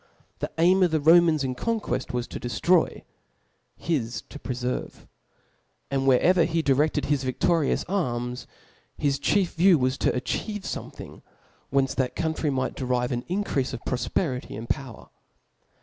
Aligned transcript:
The 0.39 0.49
aini 0.57 0.79
qf 0.79 0.89
the 0.89 0.99
Romans 0.99 1.43
in 1.43 1.53
conqueft 1.53 2.11
was 2.11 2.25
to 2.29 2.39
deftroy, 2.39 2.89
^ 2.89 3.03
his 3.77 4.23
to 4.29 4.39
prefcrve; 4.39 5.05
and 5.91 6.07
wherever 6.07 6.43
he 6.45 6.63
directed 6.63 7.05
his 7.05 7.23
victorious 7.23 7.85
arms, 7.87 8.47
his 8.97 9.19
chief 9.19 9.53
view 9.53 9.77
wa; 9.77 9.89
to 9.99 10.11
atchieve 10.11 10.63
fpmething^ 10.63 10.97
from 11.21 11.21
whence 11.69 11.93
that 11.93 12.15
country 12.15 12.49
might 12.49 12.73
derive 12.73 13.11
an 13.11 13.21
ipcreafe 13.29 13.73
of 13.75 13.85
profperity 13.85 14.55
and 14.55 14.69
powef. 14.69 15.09